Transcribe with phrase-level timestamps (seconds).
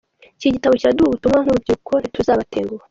[0.37, 2.79] Iki gitabo kiraduha ubutumwa nk’urubyiruko ntituzabatenguha.